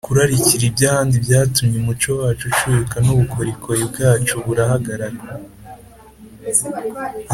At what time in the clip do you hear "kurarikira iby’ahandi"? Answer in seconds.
0.05-1.15